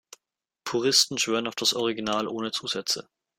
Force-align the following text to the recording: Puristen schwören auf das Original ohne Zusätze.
Puristen 0.65 1.19
schwören 1.19 1.45
auf 1.47 1.53
das 1.53 1.75
Original 1.75 2.27
ohne 2.27 2.49
Zusätze. 2.49 3.07